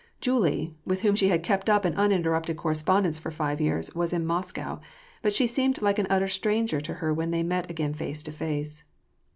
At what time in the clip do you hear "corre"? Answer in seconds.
2.57-2.73